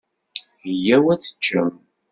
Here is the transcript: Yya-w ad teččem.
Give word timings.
Yya-w 0.83 1.05
ad 1.13 1.21
teččem. 1.21 1.71